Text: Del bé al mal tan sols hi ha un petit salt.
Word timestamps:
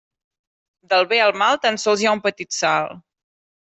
Del 0.93 1.05
bé 1.13 1.21
al 1.27 1.35
mal 1.43 1.61
tan 1.69 1.79
sols 1.87 2.05
hi 2.07 2.11
ha 2.11 2.17
un 2.21 2.27
petit 2.29 2.61
salt. 2.65 3.03